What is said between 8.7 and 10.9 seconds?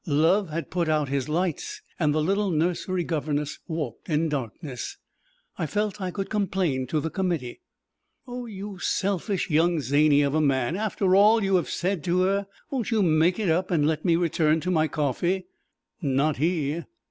selfish young zany of a man,